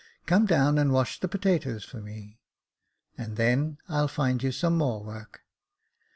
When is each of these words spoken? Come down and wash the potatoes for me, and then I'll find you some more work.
Come 0.25 0.47
down 0.47 0.79
and 0.79 0.91
wash 0.91 1.19
the 1.19 1.27
potatoes 1.27 1.83
for 1.85 2.01
me, 2.01 2.39
and 3.19 3.35
then 3.37 3.77
I'll 3.87 4.07
find 4.07 4.41
you 4.41 4.51
some 4.51 4.75
more 4.75 5.03
work. 5.03 5.41